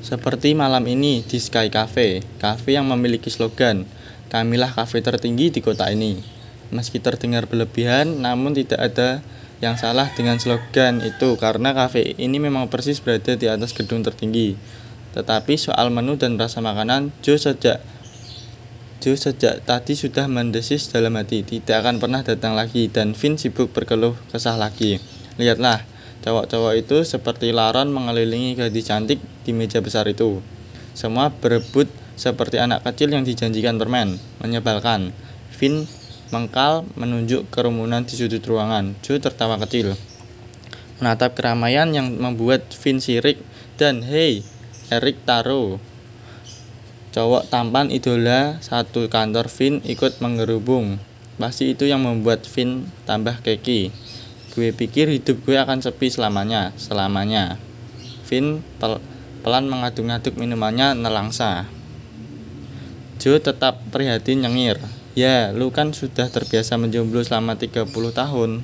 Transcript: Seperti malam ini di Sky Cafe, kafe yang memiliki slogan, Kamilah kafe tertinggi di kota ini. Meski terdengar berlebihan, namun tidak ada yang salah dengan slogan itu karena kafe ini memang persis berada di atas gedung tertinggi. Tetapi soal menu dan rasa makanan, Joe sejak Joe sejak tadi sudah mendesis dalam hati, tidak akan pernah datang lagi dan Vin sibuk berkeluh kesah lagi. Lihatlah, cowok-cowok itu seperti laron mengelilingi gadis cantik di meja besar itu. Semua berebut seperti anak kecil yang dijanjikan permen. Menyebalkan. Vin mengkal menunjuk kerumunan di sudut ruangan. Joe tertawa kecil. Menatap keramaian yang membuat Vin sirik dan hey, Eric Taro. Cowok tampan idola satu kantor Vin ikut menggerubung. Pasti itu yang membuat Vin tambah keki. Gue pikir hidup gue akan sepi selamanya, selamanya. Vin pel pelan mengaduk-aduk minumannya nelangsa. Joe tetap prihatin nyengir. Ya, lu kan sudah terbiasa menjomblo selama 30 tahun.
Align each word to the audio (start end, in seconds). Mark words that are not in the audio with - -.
Seperti 0.00 0.56
malam 0.56 0.88
ini 0.88 1.20
di 1.20 1.36
Sky 1.36 1.68
Cafe, 1.68 2.24
kafe 2.40 2.72
yang 2.72 2.88
memiliki 2.88 3.28
slogan, 3.28 3.84
Kamilah 4.30 4.70
kafe 4.70 5.02
tertinggi 5.02 5.50
di 5.50 5.58
kota 5.58 5.90
ini. 5.90 6.22
Meski 6.70 7.02
terdengar 7.02 7.50
berlebihan, 7.50 8.22
namun 8.22 8.54
tidak 8.54 8.78
ada 8.78 9.26
yang 9.58 9.74
salah 9.74 10.06
dengan 10.14 10.38
slogan 10.38 11.02
itu 11.02 11.34
karena 11.34 11.74
kafe 11.74 12.14
ini 12.14 12.38
memang 12.38 12.70
persis 12.70 13.02
berada 13.02 13.34
di 13.34 13.50
atas 13.50 13.74
gedung 13.74 14.06
tertinggi. 14.06 14.54
Tetapi 15.18 15.58
soal 15.58 15.90
menu 15.90 16.14
dan 16.14 16.38
rasa 16.38 16.62
makanan, 16.62 17.10
Joe 17.26 17.42
sejak 17.42 17.82
Joe 19.02 19.18
sejak 19.18 19.66
tadi 19.66 19.98
sudah 19.98 20.30
mendesis 20.30 20.86
dalam 20.94 21.18
hati, 21.18 21.42
tidak 21.42 21.82
akan 21.82 21.98
pernah 21.98 22.22
datang 22.22 22.54
lagi 22.54 22.86
dan 22.86 23.18
Vin 23.18 23.34
sibuk 23.34 23.74
berkeluh 23.74 24.14
kesah 24.30 24.54
lagi. 24.54 25.02
Lihatlah, 25.42 25.82
cowok-cowok 26.24 26.74
itu 26.76 27.02
seperti 27.04 27.52
laron 27.52 27.92
mengelilingi 27.92 28.56
gadis 28.56 28.88
cantik 28.88 29.20
di 29.44 29.52
meja 29.56 29.80
besar 29.80 30.08
itu. 30.08 30.44
Semua 30.92 31.32
berebut 31.32 31.88
seperti 32.20 32.60
anak 32.60 32.84
kecil 32.84 33.16
yang 33.16 33.24
dijanjikan 33.24 33.80
permen. 33.80 34.20
Menyebalkan. 34.44 35.16
Vin 35.56 35.88
mengkal 36.28 36.84
menunjuk 36.94 37.48
kerumunan 37.48 38.04
di 38.04 38.14
sudut 38.20 38.44
ruangan. 38.44 38.92
Joe 39.00 39.16
tertawa 39.16 39.56
kecil. 39.64 39.96
Menatap 41.00 41.32
keramaian 41.32 41.88
yang 41.96 42.12
membuat 42.20 42.68
Vin 42.76 43.00
sirik 43.00 43.40
dan 43.80 44.04
hey, 44.04 44.44
Eric 44.92 45.24
Taro. 45.24 45.80
Cowok 47.10 47.48
tampan 47.48 47.88
idola 47.88 48.60
satu 48.60 49.08
kantor 49.08 49.48
Vin 49.48 49.80
ikut 49.82 50.20
menggerubung. 50.20 51.00
Pasti 51.40 51.72
itu 51.72 51.88
yang 51.88 52.04
membuat 52.04 52.44
Vin 52.44 52.84
tambah 53.08 53.40
keki. 53.40 54.09
Gue 54.60 54.76
pikir 54.76 55.08
hidup 55.08 55.40
gue 55.48 55.56
akan 55.56 55.80
sepi 55.80 56.12
selamanya, 56.12 56.76
selamanya. 56.76 57.56
Vin 58.28 58.60
pel 58.76 59.00
pelan 59.40 59.64
mengaduk-aduk 59.72 60.36
minumannya 60.36 60.92
nelangsa. 61.00 61.64
Joe 63.16 63.40
tetap 63.40 63.80
prihatin 63.88 64.44
nyengir. 64.44 64.76
Ya, 65.16 65.48
lu 65.56 65.72
kan 65.72 65.96
sudah 65.96 66.28
terbiasa 66.28 66.76
menjomblo 66.76 67.24
selama 67.24 67.56
30 67.56 67.88
tahun. 68.12 68.60